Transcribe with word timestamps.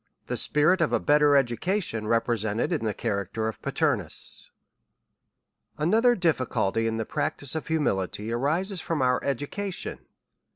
The 0.25 0.35
spirit 0.35 0.81
of 0.81 0.91
a 0.91 0.99
better 0.99 1.35
Education 1.35 2.07
represented 2.07 2.73
in 2.73 2.83
the 2.83 2.91
character 2.91 3.47
o/'Paternus. 3.47 4.49
ANOTHER 5.77 6.15
difficulty 6.15 6.87
in 6.87 6.97
the 6.97 7.05
practice 7.05 7.53
of 7.53 7.67
humility, 7.67 8.31
arises 8.33 8.81
from 8.81 9.03
our 9.03 9.23
education. 9.23 9.99